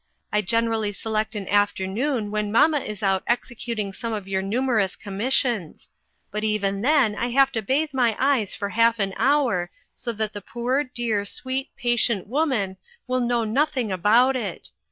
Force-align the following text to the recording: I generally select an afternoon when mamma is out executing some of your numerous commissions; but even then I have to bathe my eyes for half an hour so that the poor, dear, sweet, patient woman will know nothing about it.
I 0.33 0.41
generally 0.41 0.91
select 0.93 1.35
an 1.35 1.47
afternoon 1.47 2.31
when 2.31 2.51
mamma 2.51 2.79
is 2.79 3.03
out 3.03 3.21
executing 3.27 3.93
some 3.93 4.13
of 4.13 4.27
your 4.27 4.41
numerous 4.41 4.95
commissions; 4.95 5.91
but 6.31 6.43
even 6.43 6.81
then 6.81 7.15
I 7.15 7.27
have 7.27 7.51
to 7.51 7.61
bathe 7.61 7.93
my 7.93 8.15
eyes 8.17 8.55
for 8.55 8.69
half 8.69 8.97
an 8.97 9.13
hour 9.15 9.69
so 9.93 10.11
that 10.13 10.33
the 10.33 10.41
poor, 10.41 10.83
dear, 10.83 11.23
sweet, 11.23 11.69
patient 11.77 12.25
woman 12.25 12.77
will 13.05 13.19
know 13.21 13.43
nothing 13.43 13.91
about 13.91 14.35
it. 14.35 14.71